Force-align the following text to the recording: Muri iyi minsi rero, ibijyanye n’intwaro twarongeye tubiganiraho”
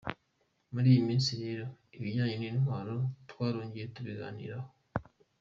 Muri 0.73 0.87
iyi 0.91 1.01
minsi 1.09 1.31
rero, 1.43 1.65
ibijyanye 1.95 2.35
n’intwaro 2.37 2.95
twarongeye 3.29 3.85
tubiganiraho” 3.95 4.67